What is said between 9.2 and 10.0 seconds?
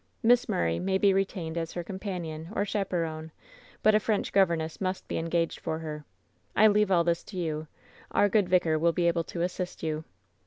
to assist